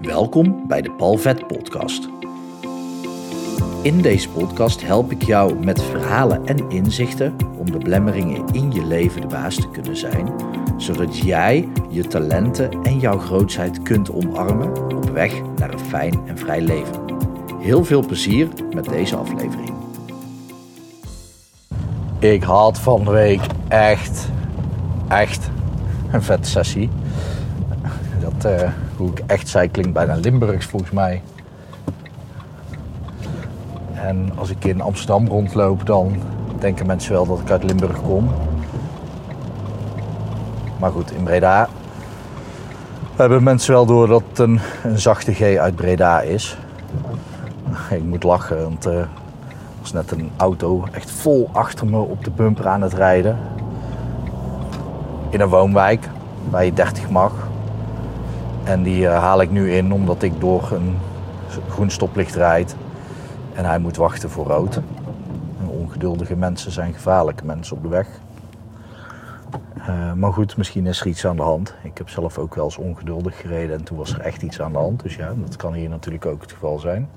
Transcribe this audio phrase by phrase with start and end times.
[0.00, 2.08] Welkom bij de Palvet Podcast.
[3.82, 8.84] In deze podcast help ik jou met verhalen en inzichten om de blemmeringen in je
[8.84, 10.32] leven de baas te kunnen zijn,
[10.76, 16.38] zodat jij je talenten en jouw grootheid kunt omarmen op weg naar een fijn en
[16.38, 17.04] vrij leven.
[17.58, 19.72] Heel veel plezier met deze aflevering.
[22.18, 24.28] Ik had van de week echt,
[25.08, 25.50] echt
[26.10, 26.90] een vette sessie.
[28.20, 28.70] Dat, uh,
[29.00, 31.22] hoe ik echt zei, klinkt bijna Limburgs volgens mij.
[33.94, 36.16] En als ik in Amsterdam rondloop, dan
[36.58, 38.30] denken mensen wel dat ik uit Limburg kom.
[40.78, 41.68] Maar goed, in Breda
[43.16, 46.58] hebben mensen wel door dat het een, een zachte G uit Breda is.
[47.90, 49.08] Ik moet lachen, want uh, er
[49.80, 53.38] was net een auto echt vol achter me op de bumper aan het rijden.
[55.30, 56.08] In een woonwijk
[56.50, 57.49] waar je 30 mag.
[58.70, 60.96] En die uh, haal ik nu in omdat ik door een
[61.68, 62.76] groen stoplicht rijd.
[63.54, 64.76] En hij moet wachten voor rood.
[65.60, 68.06] En ongeduldige mensen zijn gevaarlijke mensen op de weg.
[69.78, 71.74] Uh, maar goed, misschien is er iets aan de hand.
[71.82, 74.72] Ik heb zelf ook wel eens ongeduldig gereden en toen was er echt iets aan
[74.72, 75.02] de hand.
[75.02, 77.08] Dus ja, dat kan hier natuurlijk ook het geval zijn.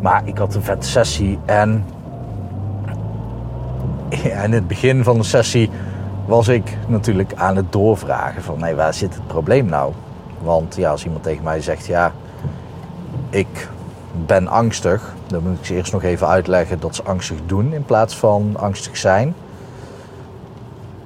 [0.00, 1.84] Maar ik had een vette sessie en
[4.44, 5.70] in het begin van de sessie
[6.26, 9.92] was ik natuurlijk aan het doorvragen van nee, waar zit het probleem nou?
[10.42, 12.12] Want ja, als iemand tegen mij zegt ja,
[13.30, 13.68] ik
[14.26, 17.84] ben angstig, dan moet ik ze eerst nog even uitleggen dat ze angstig doen in
[17.84, 19.34] plaats van angstig zijn.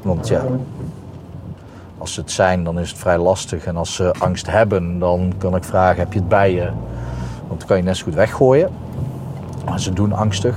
[0.02, 0.44] Want ja,
[1.98, 3.64] als ze het zijn, dan is het vrij lastig.
[3.64, 6.70] En als ze angst hebben, dan kan ik vragen: heb je het bij je?
[7.46, 8.70] Want dan kan je net zo goed weggooien.
[9.64, 10.56] Maar ze doen angstig.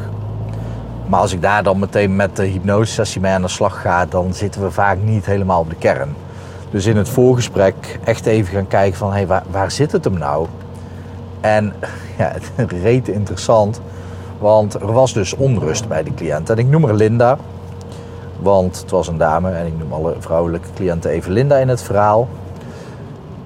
[1.07, 4.33] Maar als ik daar dan meteen met de hypnosesessie mee aan de slag ga, dan
[4.33, 6.15] zitten we vaak niet helemaal op de kern.
[6.69, 10.03] Dus in het voorgesprek echt even gaan kijken van, hé, hey, waar, waar zit het
[10.03, 10.47] hem nou?
[11.41, 11.73] En
[12.17, 13.81] ja, het reet interessant,
[14.39, 16.49] want er was dus onrust bij de cliënt.
[16.49, 17.37] En ik noem haar Linda,
[18.39, 21.81] want het was een dame en ik noem alle vrouwelijke cliënten even Linda in het
[21.81, 22.27] verhaal.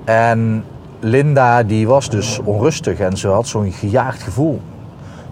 [0.04, 0.66] En
[1.00, 4.62] Linda die was dus onrustig en ze had zo'n gejaagd gevoel.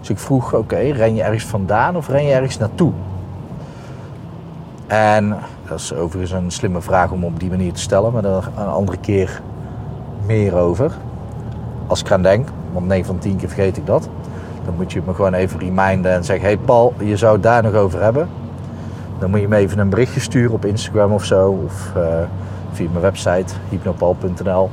[0.06, 2.92] Dus ik vroeg, oké, ren je ergens vandaan of ren je ergens naartoe?
[4.86, 5.36] En
[5.68, 8.66] dat is overigens een slimme vraag om op die manier te stellen, maar daar een
[8.66, 9.40] andere keer
[10.26, 10.92] meer over.
[11.86, 14.08] Als ik aan denk, want 9 van 10 keer vergeet ik dat.
[14.64, 17.62] Dan moet je me gewoon even reminden en zeggen: Hey Paul, je zou het daar
[17.62, 18.28] nog over hebben.
[19.18, 21.58] Dan moet je me even een berichtje sturen op Instagram of zo.
[21.64, 22.02] Of uh,
[22.72, 24.70] via mijn website hypnopal.nl.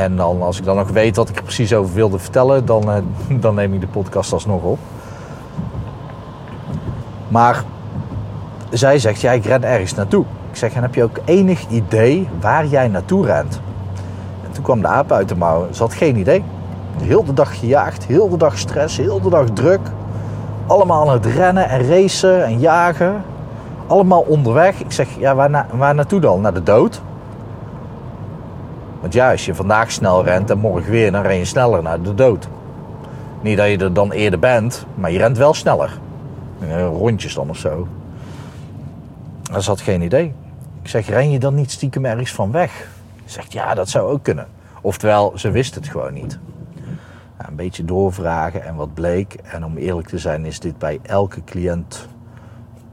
[0.00, 2.88] En dan, als ik dan nog weet wat ik er precies over wilde vertellen, dan,
[2.88, 2.96] uh,
[3.44, 4.78] dan neem ik de podcast alsnog op.
[7.28, 7.64] Maar
[8.70, 10.24] zij zegt, ja, ik ren ergens naartoe.
[10.50, 13.60] Ik zeg, en heb je ook enig idee waar jij naartoe rent?
[14.44, 15.66] En toen kwam de aap uit de mouw.
[15.70, 16.44] Ze had geen idee.
[17.02, 19.80] Heel de dag gejaagd, heel de dag stress, heel de dag druk.
[20.66, 23.22] Allemaal aan het rennen en racen en jagen.
[23.86, 24.80] Allemaal onderweg.
[24.80, 26.40] Ik zeg, ja, waar, waar naartoe dan?
[26.40, 27.02] Naar de dood?
[29.00, 32.02] Want ja, als je vandaag snel rent en morgen weer, dan ren je sneller naar
[32.02, 32.48] de dood.
[33.40, 35.98] Niet dat je er dan eerder bent, maar je rent wel sneller.
[36.78, 37.88] Rondjes dan of zo.
[39.42, 40.34] Dat had geen idee.
[40.82, 42.88] Ik zeg, ren je dan niet stiekem ergens van weg?
[43.24, 44.46] Zegt, ja, dat zou ook kunnen.
[44.80, 46.38] Oftewel, ze wist het gewoon niet.
[47.36, 49.34] Een beetje doorvragen en wat bleek.
[49.42, 52.08] En om eerlijk te zijn is dit bij elke cliënt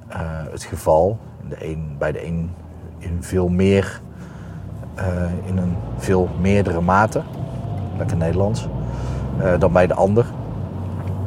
[0.09, 0.16] uh,
[0.51, 1.19] het geval.
[1.50, 2.51] De bij de een
[2.97, 4.01] in veel meer,
[5.45, 7.21] in een veel meerdere mate.
[7.97, 8.67] Lekker Nederlands.
[9.39, 10.25] Uh, dan bij de ander.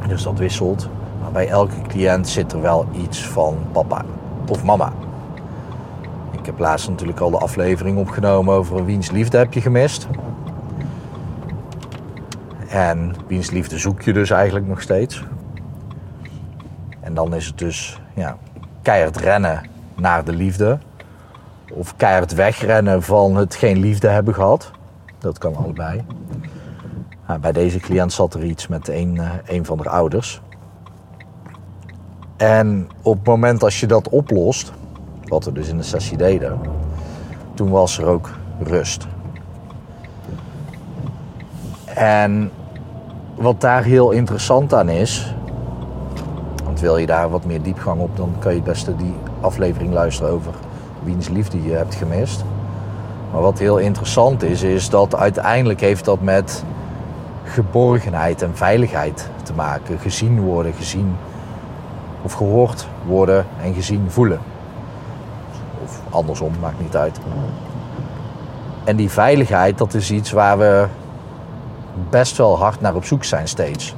[0.08, 0.88] Dus dat wisselt.
[1.20, 4.04] Maar bij elke cliënt zit er wel iets van papa
[4.48, 4.92] of mama.
[6.30, 10.08] Ik heb laatst natuurlijk al de aflevering opgenomen over wiens liefde heb je gemist.
[12.68, 15.24] En wiens liefde zoek je dus eigenlijk nog steeds.
[17.00, 18.36] En dan is het dus ja,
[18.82, 19.62] keihard rennen
[19.94, 20.78] naar de liefde.
[21.72, 24.70] Of keihard wegrennen van het geen liefde hebben gehad.
[25.18, 26.04] Dat kan allebei.
[27.26, 30.42] Nou, bij deze cliënt zat er iets met een, uh, een van de ouders.
[32.36, 34.72] En op het moment als je dat oplost,
[35.24, 36.60] wat we dus in de sessie deden,
[37.54, 38.30] toen was er ook
[38.62, 39.06] rust.
[41.84, 42.50] En
[43.34, 45.34] wat daar heel interessant aan is,
[46.64, 49.92] want wil je daar wat meer diepgang op, dan kan je het beste die aflevering
[49.92, 50.52] luisteren over
[51.02, 52.44] wiens liefde je hebt gemist.
[53.32, 56.64] Maar wat heel interessant is, is dat uiteindelijk heeft dat met
[57.44, 59.98] geborgenheid en veiligheid te maken.
[59.98, 61.16] Gezien worden, gezien
[62.22, 64.40] of gehoord worden en gezien voelen.
[65.84, 67.18] Of andersom, maakt niet uit.
[68.84, 70.86] En die veiligheid, dat is iets waar we
[72.10, 73.94] best wel hard naar op zoek zijn steeds.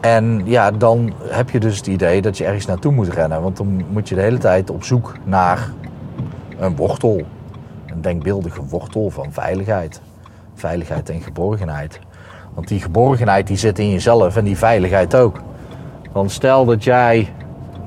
[0.00, 3.42] En ja, dan heb je dus het idee dat je ergens naartoe moet rennen.
[3.42, 5.70] Want dan moet je de hele tijd op zoek naar
[6.58, 7.22] een wortel.
[7.86, 10.00] Een denkbeeldige wortel van veiligheid.
[10.54, 12.00] Veiligheid en geborgenheid.
[12.54, 15.40] Want die geborgenheid die zit in jezelf en die veiligheid ook.
[16.12, 17.32] Want stel dat jij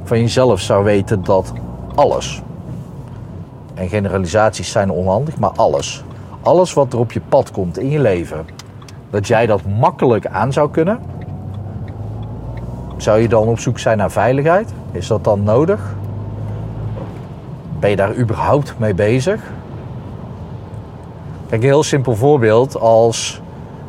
[0.04, 1.54] van jezelf zou weten dat
[1.96, 2.42] alles,
[3.74, 6.04] en generalisaties zijn onhandig, maar alles,
[6.42, 8.46] alles wat er op je pad komt in je leven,
[9.10, 11.00] dat jij dat makkelijk aan zou kunnen,
[13.04, 14.74] zou je dan op zoek zijn naar veiligheid?
[14.92, 15.96] Is dat dan nodig?
[17.80, 19.42] Ben je daar überhaupt mee bezig?
[21.50, 22.80] Kijk, een heel simpel voorbeeld.
[22.80, 23.42] Als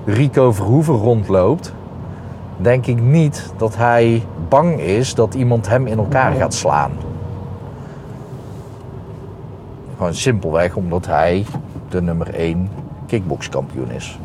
[0.05, 1.73] Rico Verhoeven rondloopt,
[2.57, 6.93] denk ik niet dat hij bang is dat iemand hem in elkaar gaat slaan.
[9.97, 11.47] Gewoon simpelweg omdat hij
[11.89, 12.69] de nummer 1
[13.07, 14.19] kickbokskampioen is.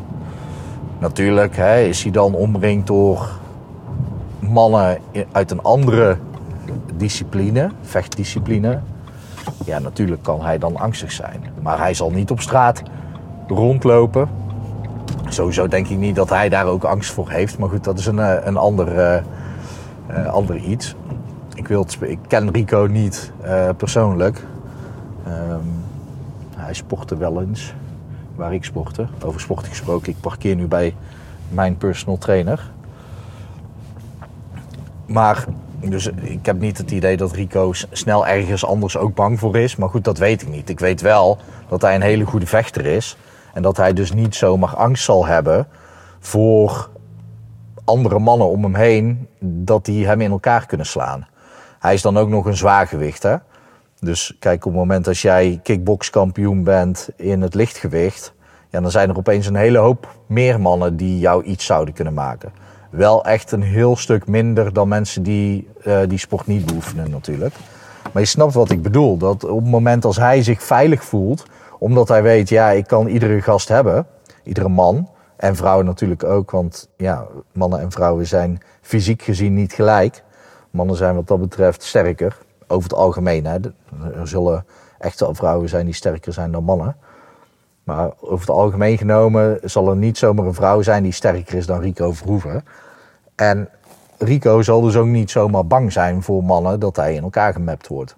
[0.98, 3.28] Natuurlijk hè, is hij dan omringd door
[4.50, 4.98] mannen
[5.32, 6.16] uit een andere
[6.96, 8.80] discipline, vechtdiscipline.
[9.64, 11.42] Ja, natuurlijk kan hij dan angstig zijn.
[11.62, 12.82] Maar hij zal niet op straat
[13.48, 14.28] rondlopen.
[15.28, 17.58] Sowieso denk ik niet dat hij daar ook angst voor heeft.
[17.58, 19.22] Maar goed, dat is een, eh, een ander, uh,
[20.10, 20.94] uh, ander iets.
[21.54, 23.32] Ik, wil ik ken Rico niet
[23.76, 24.46] persoonlijk.
[25.28, 25.84] Um,
[26.56, 27.74] hij sportte wel eens
[28.34, 29.06] waar ik sportte.
[29.24, 30.94] Over sport gesproken, ik parkeer nu bij
[31.48, 32.70] mijn personal trainer.
[35.10, 35.44] Maar
[35.80, 39.76] dus ik heb niet het idee dat Rico snel ergens anders ook bang voor is.
[39.76, 40.68] Maar goed, dat weet ik niet.
[40.68, 43.16] Ik weet wel dat hij een hele goede vechter is.
[43.54, 45.66] En dat hij dus niet zomaar angst zal hebben
[46.18, 46.90] voor
[47.84, 49.28] andere mannen om hem heen.
[49.40, 51.26] Dat die hem in elkaar kunnen slaan.
[51.78, 53.22] Hij is dan ook nog een zwaargewicht.
[53.22, 53.36] Hè?
[54.00, 58.32] Dus kijk, op het moment als jij kickbokskampioen bent in het lichtgewicht.
[58.68, 62.14] Ja, dan zijn er opeens een hele hoop meer mannen die jou iets zouden kunnen
[62.14, 62.52] maken
[62.90, 67.54] wel echt een heel stuk minder dan mensen die uh, die sport niet beoefenen natuurlijk.
[68.12, 69.16] Maar je snapt wat ik bedoel.
[69.16, 71.46] Dat op het moment als hij zich veilig voelt,
[71.78, 74.06] omdat hij weet, ja, ik kan iedere gast hebben,
[74.42, 79.72] iedere man en vrouw natuurlijk ook, want ja, mannen en vrouwen zijn fysiek gezien niet
[79.72, 80.22] gelijk.
[80.70, 83.46] Mannen zijn wat dat betreft sterker, over het algemeen.
[83.46, 83.58] Hè.
[84.20, 84.64] Er zullen
[84.98, 86.96] echte vrouwen zijn die sterker zijn dan mannen.
[87.84, 91.66] Maar over het algemeen genomen zal er niet zomaar een vrouw zijn die sterker is
[91.66, 92.64] dan Rico Verhoeven.
[93.34, 93.68] En
[94.18, 97.86] Rico zal dus ook niet zomaar bang zijn voor mannen dat hij in elkaar gemapt
[97.86, 98.16] wordt.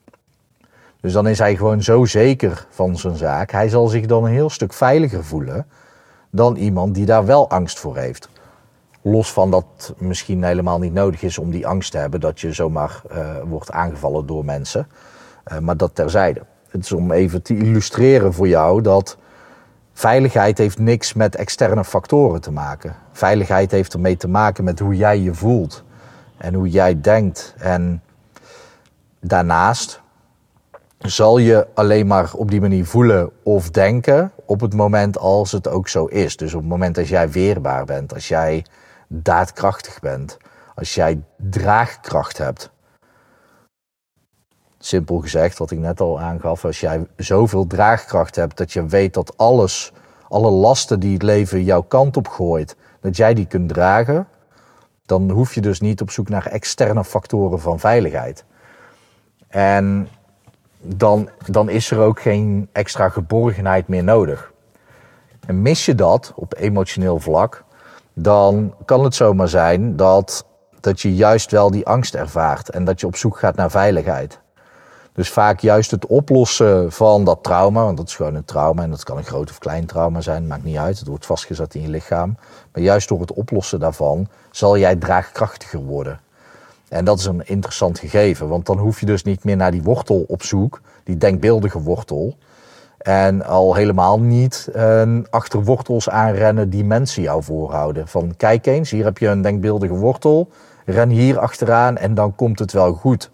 [1.01, 3.51] Dus dan is hij gewoon zo zeker van zijn zaak.
[3.51, 5.67] Hij zal zich dan een heel stuk veiliger voelen
[6.31, 8.29] dan iemand die daar wel angst voor heeft.
[9.03, 12.53] Los van dat misschien helemaal niet nodig is om die angst te hebben dat je
[12.53, 14.87] zomaar uh, wordt aangevallen door mensen.
[15.53, 16.43] Uh, maar dat terzijde.
[16.69, 19.17] Het is om even te illustreren voor jou dat
[19.93, 22.97] Veiligheid heeft niks met externe factoren te maken.
[23.13, 25.85] Veiligheid heeft ermee te maken met hoe jij je voelt
[26.37, 27.55] en hoe jij denkt.
[27.59, 28.03] En
[29.21, 30.01] daarnaast
[30.99, 35.69] zal je alleen maar op die manier voelen of denken op het moment als het
[35.69, 36.37] ook zo is.
[36.37, 38.65] Dus op het moment als jij weerbaar bent, als jij
[39.09, 40.37] daadkrachtig bent,
[40.75, 42.71] als jij draagkracht hebt.
[44.85, 49.15] Simpel gezegd, wat ik net al aangaf, als jij zoveel draagkracht hebt dat je weet
[49.15, 49.93] dat alles,
[50.29, 54.27] alle lasten die het leven jouw kant op gooit, dat jij die kunt dragen,
[55.07, 58.45] dan hoef je dus niet op zoek naar externe factoren van veiligheid.
[59.49, 60.09] En
[60.81, 64.53] dan, dan is er ook geen extra geborgenheid meer nodig.
[65.47, 67.65] En mis je dat op emotioneel vlak,
[68.13, 70.47] dan kan het zomaar zijn dat,
[70.81, 74.42] dat je juist wel die angst ervaart en dat je op zoek gaat naar veiligheid.
[75.15, 78.91] Dus vaak juist het oplossen van dat trauma, want dat is gewoon een trauma en
[78.91, 81.83] dat kan een groot of klein trauma zijn, maakt niet uit, het wordt vastgezet in
[81.83, 82.37] je lichaam.
[82.73, 86.21] Maar juist door het oplossen daarvan zal jij draagkrachtiger worden.
[86.89, 89.83] En dat is een interessant gegeven, want dan hoef je dus niet meer naar die
[89.83, 92.37] wortel op zoek, die denkbeeldige wortel.
[92.99, 98.09] En al helemaal niet uh, achter wortels aanrennen die mensen jou voorhouden.
[98.09, 100.49] Van kijk eens, hier heb je een denkbeeldige wortel,
[100.85, 103.31] ren hier achteraan en dan komt het wel goed.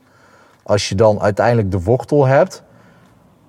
[0.69, 2.63] Als je dan uiteindelijk de wortel hebt,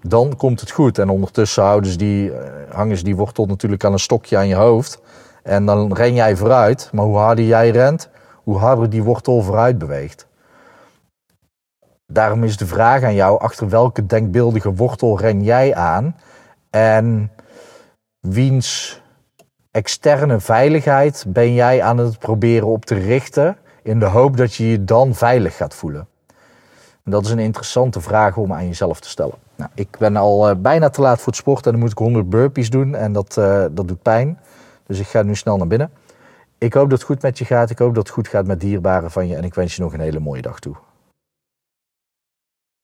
[0.01, 0.97] dan komt het goed.
[0.97, 4.55] En ondertussen houden die, eh, hangen ze die wortel natuurlijk aan een stokje aan je
[4.55, 5.01] hoofd.
[5.43, 6.89] En dan ren jij vooruit.
[6.93, 8.09] Maar hoe harder jij rent,
[8.43, 10.27] hoe harder die wortel vooruit beweegt.
[12.07, 16.15] Daarom is de vraag aan jou, achter welke denkbeeldige wortel ren jij aan?
[16.69, 17.31] En
[18.19, 19.01] wiens
[19.71, 24.69] externe veiligheid ben jij aan het proberen op te richten in de hoop dat je
[24.69, 26.07] je dan veilig gaat voelen?
[27.09, 29.35] En dat is een interessante vraag om aan jezelf te stellen.
[29.55, 32.29] Nou, ik ben al bijna te laat voor het sporten en dan moet ik 100
[32.29, 33.33] burpees doen en dat,
[33.71, 34.39] dat doet pijn.
[34.87, 35.91] Dus ik ga nu snel naar binnen.
[36.57, 37.69] Ik hoop dat het goed met je gaat.
[37.69, 39.35] Ik hoop dat het goed gaat met dierbaren van je.
[39.35, 40.75] En ik wens je nog een hele mooie dag toe.